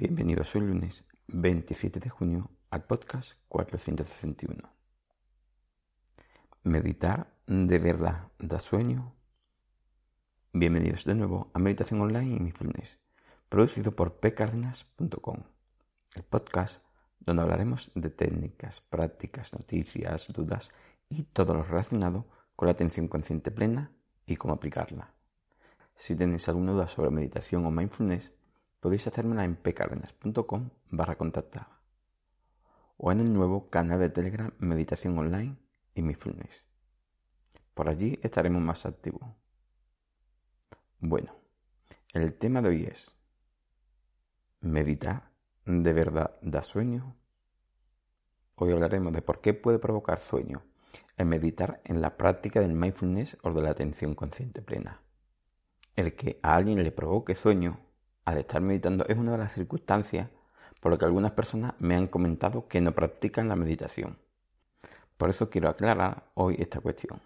[0.00, 4.72] Bienvenidos hoy lunes 27 de junio al podcast 461.
[6.62, 9.16] ¿Meditar de verdad da sueño?
[10.52, 13.00] Bienvenidos de nuevo a Meditación Online y Mindfulness,
[13.48, 15.42] producido por pcardenas.com,
[16.14, 16.80] el podcast
[17.18, 20.70] donde hablaremos de técnicas, prácticas, noticias, dudas
[21.08, 23.90] y todo lo relacionado con la atención consciente plena
[24.26, 25.12] y cómo aplicarla.
[25.96, 28.37] Si tenéis alguna duda sobre meditación o mindfulness,
[28.80, 31.78] podéis hacérmela en pcardenas.com barra contactar
[32.96, 35.56] o en el nuevo canal de Telegram Meditación Online
[35.94, 36.64] y Mindfulness.
[37.74, 39.22] Por allí estaremos más activos.
[40.98, 41.32] Bueno,
[42.12, 43.14] el tema de hoy es
[44.60, 45.30] ¿Meditar
[45.64, 47.16] de verdad da sueño?
[48.56, 50.64] Hoy hablaremos de por qué puede provocar sueño
[51.16, 55.02] el meditar en la práctica del mindfulness o de la atención consciente plena.
[55.96, 57.87] El que a alguien le provoque sueño
[58.28, 60.28] al estar meditando es una de las circunstancias
[60.80, 64.18] por lo que algunas personas me han comentado que no practican la meditación.
[65.16, 67.22] Por eso quiero aclarar hoy esta cuestión.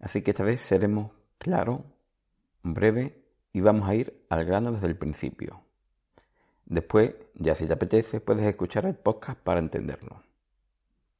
[0.00, 1.82] Así que esta vez seremos claros,
[2.64, 5.62] breve y vamos a ir al grano desde el principio.
[6.66, 10.20] Después, ya si te apetece, puedes escuchar el podcast para entenderlo.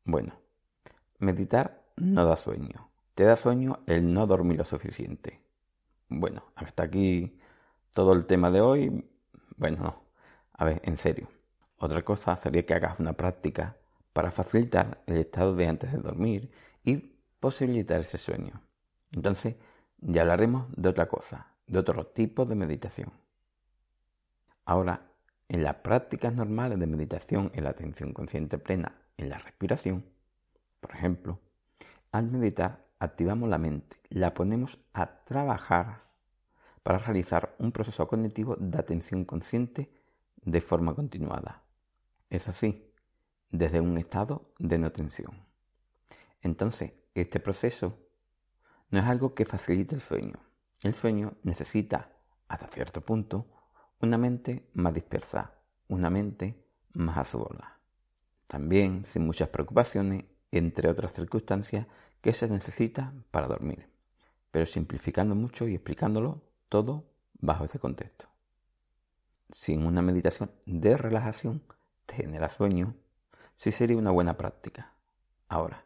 [0.05, 0.35] Bueno,
[1.21, 2.91] meditar no da sueño.
[3.15, 5.41] Te da sueño el no dormir lo suficiente.
[6.09, 7.39] Bueno, hasta aquí
[7.93, 9.11] todo el tema de hoy,
[9.57, 10.03] bueno, no.
[10.55, 11.29] A ver, en serio.
[11.77, 13.77] Otra cosa sería que hagas una práctica
[14.13, 16.51] para facilitar el estado de antes de dormir
[16.85, 16.97] y
[17.41, 18.63] posibilitar ese sueño.
[19.11, 19.57] Entonces,
[19.99, 23.13] ya hablaremos de otra cosa, de otro tipo de meditación.
[24.65, 25.09] Ahora,
[25.49, 30.05] en las prácticas normales de meditación en la atención consciente plena en la respiración,
[30.81, 31.41] por ejemplo,
[32.11, 36.03] al meditar activamos la mente, la ponemos a trabajar
[36.83, 39.93] para realizar un proceso cognitivo de atención consciente
[40.37, 41.63] de forma continuada.
[42.29, 42.93] Es así,
[43.51, 45.47] desde un estado de no tensión.
[46.41, 47.99] Entonces, este proceso
[48.91, 50.41] no es algo que facilite el sueño.
[50.83, 52.11] El sueño necesita,
[52.49, 53.47] hasta cierto punto,
[54.01, 55.55] una mente más dispersa,
[55.89, 57.79] una mente más a su bola.
[58.49, 61.87] También sin muchas preocupaciones, entre otras circunstancias
[62.21, 63.89] que se necesita para dormir.
[64.51, 68.25] Pero simplificando mucho y explicándolo todo bajo ese contexto.
[69.51, 71.63] Si en una meditación de relajación
[72.07, 72.97] te genera sueño,
[73.57, 74.95] sí sería una buena práctica.
[75.49, 75.85] Ahora,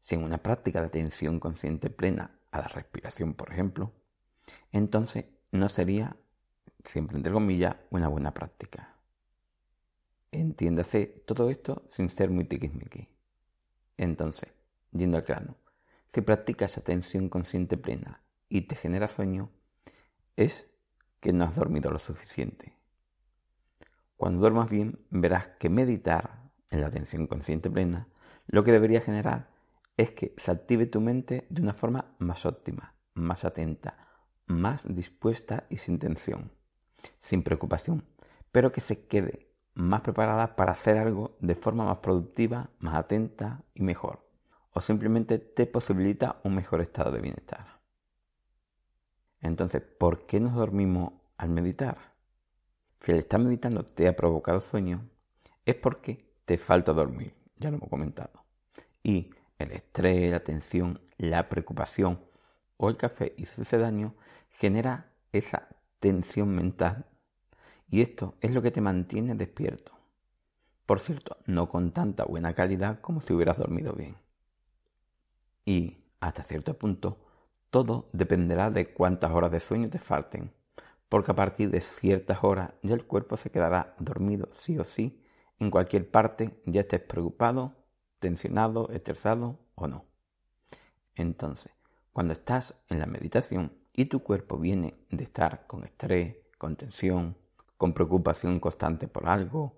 [0.00, 3.92] si en una práctica de atención consciente plena a la respiración, por ejemplo,
[4.72, 6.16] entonces no sería,
[6.82, 8.96] siempre entre comillas, una buena práctica.
[10.32, 13.06] Entiéndase todo esto sin ser muy tiquismiqui.
[13.98, 14.52] Entonces,
[14.90, 15.54] yendo al grano,
[16.12, 19.52] si practicas atención consciente plena y te genera sueño,
[20.36, 20.68] es
[21.20, 22.76] que no has dormido lo suficiente.
[24.16, 28.08] Cuando duermas bien, verás que meditar en la atención consciente plena
[28.46, 29.48] lo que debería generar
[29.96, 34.08] es que se active tu mente de una forma más óptima, más atenta,
[34.46, 36.52] más dispuesta y sin tensión,
[37.20, 38.04] sin preocupación,
[38.52, 43.64] pero que se quede más preparada para hacer algo de forma más productiva, más atenta
[43.74, 44.28] y mejor,
[44.72, 47.73] o simplemente te posibilita un mejor estado de bienestar.
[49.44, 51.98] Entonces, ¿por qué nos dormimos al meditar?
[53.02, 55.06] Si el estar meditando te ha provocado sueño,
[55.66, 58.42] es porque te falta dormir, ya lo hemos comentado.
[59.02, 62.24] Y el estrés, la tensión, la preocupación
[62.78, 64.14] o el café y su daño
[64.48, 65.68] genera esa
[65.98, 67.04] tensión mental.
[67.90, 69.92] Y esto es lo que te mantiene despierto.
[70.86, 74.16] Por cierto, no con tanta buena calidad como si hubieras dormido bien.
[75.66, 77.18] Y hasta cierto punto
[77.74, 80.52] todo dependerá de cuántas horas de sueño te falten,
[81.08, 85.20] porque a partir de ciertas horas ya el cuerpo se quedará dormido sí o sí,
[85.58, 87.72] en cualquier parte, ya estés preocupado,
[88.20, 90.04] tensionado, estresado o no.
[91.16, 91.72] Entonces,
[92.12, 97.36] cuando estás en la meditación y tu cuerpo viene de estar con estrés, con tensión,
[97.76, 99.76] con preocupación constante por algo,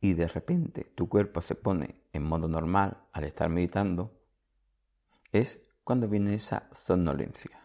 [0.00, 4.12] y de repente tu cuerpo se pone en modo normal al estar meditando,
[5.32, 7.62] es cuando viene esa somnolencia,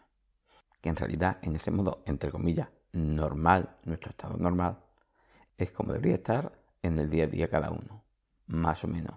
[0.80, 4.80] que en realidad en ese modo, entre comillas, normal, nuestro estado normal,
[5.58, 8.02] es como debería estar en el día a día cada uno,
[8.48, 9.16] más o menos,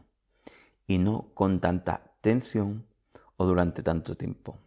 [0.89, 2.85] y no con tanta tensión
[3.37, 4.59] o durante tanto tiempo.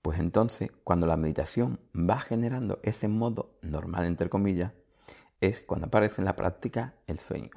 [0.00, 4.72] Pues entonces, cuando la meditación va generando ese modo normal, entre comillas,
[5.42, 7.50] es cuando aparece en la práctica el sueño,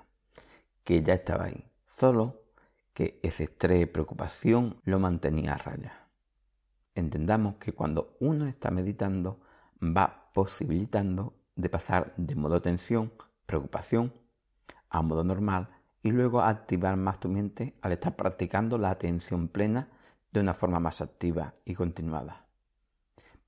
[0.83, 2.42] que ya estaba ahí, solo
[2.93, 6.07] que ese estrés, preocupación lo mantenía a raya.
[6.95, 9.39] Entendamos que cuando uno está meditando
[9.81, 13.11] va posibilitando de pasar de modo tensión,
[13.45, 14.13] preocupación,
[14.89, 15.69] a modo normal
[16.03, 19.89] y luego activar más tu mente al estar practicando la atención plena
[20.31, 22.45] de una forma más activa y continuada.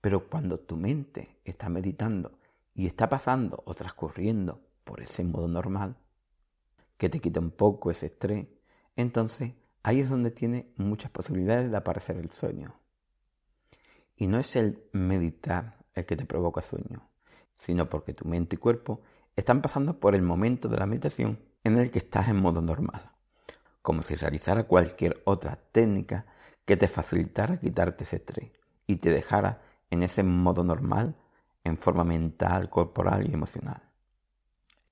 [0.02, 2.40] Pero cuando tu mente está meditando
[2.74, 5.98] y está pasando o transcurriendo por ese modo normal,
[6.98, 8.48] que te quita un poco ese estrés,
[8.96, 9.54] entonces
[9.84, 12.80] ahí es donde tiene muchas posibilidades de aparecer el sueño.
[14.16, 17.10] Y no es el meditar el que te provoca sueño,
[17.58, 19.02] sino porque tu mente y cuerpo
[19.36, 23.12] están pasando por el momento de la meditación en el que estás en modo normal,
[23.82, 26.26] como si realizara cualquier otra técnica
[26.66, 28.52] que te facilitara quitarte ese estrés
[28.88, 31.16] y te dejara en ese modo normal
[31.64, 33.82] en forma mental, corporal y emocional.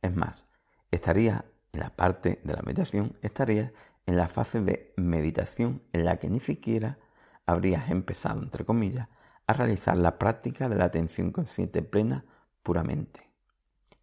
[0.02, 0.44] Es más,
[0.92, 3.72] estaría en la parte de la meditación, estarías
[4.06, 7.00] en la fase de meditación en la que ni siquiera
[7.46, 9.10] habrías empezado, entre comillas,
[9.48, 12.26] a realizar la práctica de la atención consciente plena
[12.64, 13.30] puramente.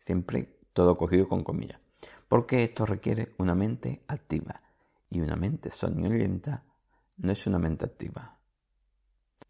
[0.05, 1.81] Siempre todo cogido con comillas.
[2.29, 4.63] Porque esto requiere una mente activa
[5.09, 6.65] y una mente soñolienta
[7.17, 8.39] no es una mente activa.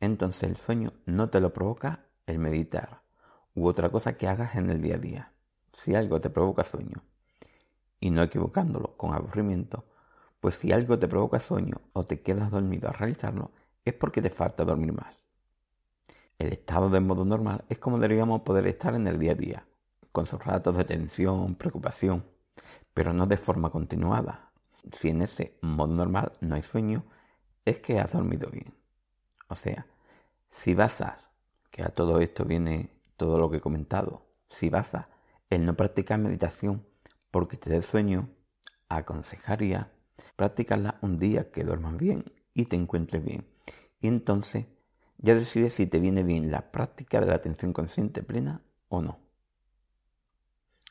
[0.01, 3.03] Entonces el sueño no te lo provoca el meditar
[3.55, 5.33] u otra cosa que hagas en el día a día.
[5.73, 6.97] Si algo te provoca sueño
[8.01, 9.85] y no equivocándolo con aburrimiento,
[10.41, 13.53] pues si algo te provoca sueño o te quedas dormido a realizarlo,
[13.85, 15.25] es porque te falta dormir más.
[16.39, 19.67] El estado de modo normal es como deberíamos poder estar en el día a día,
[20.13, 22.25] con sus ratos de tensión, preocupación,
[22.95, 24.51] pero no de forma continuada.
[24.93, 27.05] Si en ese modo normal no hay sueño,
[27.67, 28.75] es que has dormido bien.
[29.49, 29.87] O sea,
[30.51, 31.31] si basas,
[31.71, 35.07] que a todo esto viene todo lo que he comentado, si basas
[35.51, 36.87] el no practicar meditación
[37.31, 38.31] porque te dé sueño,
[38.89, 39.93] aconsejaría
[40.37, 42.25] practicarla un día que duermas bien
[42.55, 43.47] y te encuentres bien.
[44.01, 44.67] Y entonces
[45.19, 49.19] ya decides si te viene bien la práctica de la atención consciente plena o no.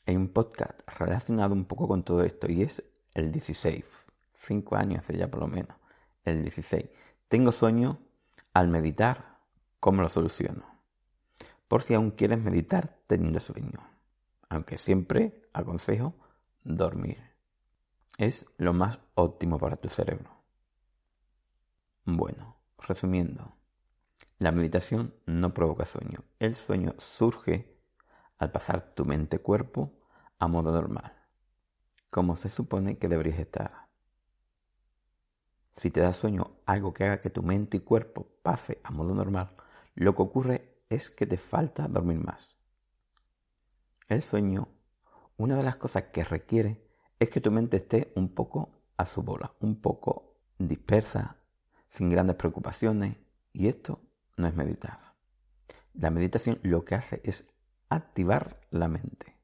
[0.06, 2.84] Hay un podcast relacionado un poco con todo esto y es
[3.14, 3.86] el 16.
[4.40, 5.78] Cinco años hace ya por lo menos.
[6.24, 6.90] El 16.
[7.28, 8.00] Tengo sueño
[8.54, 9.38] al meditar.
[9.80, 10.66] ¿Cómo lo soluciono?
[11.68, 13.80] Por si aún quieres meditar teniendo sueño.
[14.50, 16.16] Aunque siempre aconsejo
[16.64, 17.29] dormir.
[18.20, 20.30] Es lo más óptimo para tu cerebro.
[22.04, 23.56] Bueno, resumiendo.
[24.40, 26.26] La meditación no provoca sueño.
[26.38, 27.80] El sueño surge
[28.38, 29.94] al pasar tu mente-cuerpo
[30.38, 31.14] a modo normal,
[32.10, 33.88] como se supone que deberías estar.
[35.78, 39.16] Si te da sueño algo que haga que tu mente y cuerpo pase a modo
[39.16, 39.56] normal,
[39.96, 42.58] lo que ocurre es que te falta dormir más.
[44.10, 44.68] El sueño,
[45.38, 46.89] una de las cosas que requiere
[47.20, 51.36] es que tu mente esté un poco a su bola, un poco dispersa,
[51.90, 53.18] sin grandes preocupaciones,
[53.54, 54.02] y esto
[54.38, 55.00] no es meditar.
[55.94, 57.46] La meditación lo que hace es
[57.90, 59.36] activar la mente.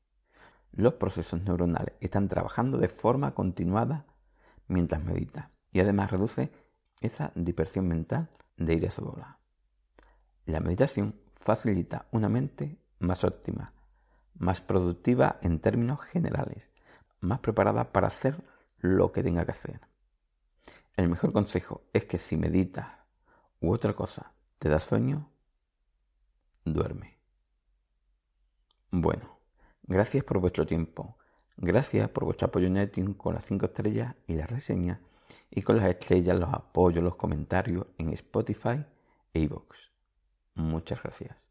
[0.71, 4.05] Los procesos neuronales están trabajando de forma continuada
[4.67, 6.51] mientras medita y además reduce
[7.01, 9.39] esa dispersión mental de ir a su bola.
[10.45, 13.73] La meditación facilita una mente más óptima,
[14.35, 16.69] más productiva en términos generales,
[17.25, 18.43] más preparada para hacer
[18.79, 19.81] lo que tenga que hacer.
[20.95, 22.87] El mejor consejo es que si meditas
[23.59, 25.29] u otra cosa ¿Te da sueño?
[26.63, 27.19] Duerme.
[28.89, 29.37] Bueno,
[29.83, 31.17] gracias por vuestro tiempo.
[31.57, 34.99] Gracias por vuestro apoyo en con las 5 estrellas y las reseñas
[35.51, 38.83] y con las estrellas, los apoyos, los comentarios en Spotify
[39.33, 39.91] e iVoox.
[40.55, 41.44] Muchas gracias.